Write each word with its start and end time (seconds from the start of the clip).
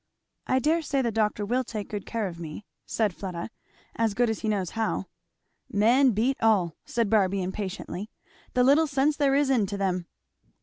"I 0.47 0.57
dare 0.57 0.81
say 0.81 1.03
the 1.03 1.11
doctor 1.11 1.45
will 1.45 1.63
take 1.63 1.89
good 1.89 2.07
care 2.07 2.27
of 2.27 2.39
me," 2.39 2.65
said 2.87 3.13
Fleda; 3.13 3.51
"as 3.95 4.15
good 4.15 4.31
as 4.31 4.39
he 4.39 4.49
knows 4.49 4.71
how." 4.71 5.05
"Men 5.71 6.13
beat 6.13 6.41
all!" 6.41 6.75
said 6.85 7.07
Barby 7.07 7.43
impatiently. 7.43 8.09
"The 8.55 8.63
little 8.63 8.87
sense 8.87 9.15
there 9.15 9.35
is 9.35 9.51
into 9.51 9.77
them! 9.77 10.07